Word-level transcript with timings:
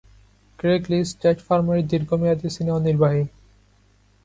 Craig 0.59 0.81
Lee 0.91 0.99
state 1.11 1.37
ফার্মের 1.45 1.79
দীর্ঘ 1.91 2.09
মেয়াদী 2.21 2.49
সিনিয়র 2.55 2.85
নির্বাহী। 2.87 3.23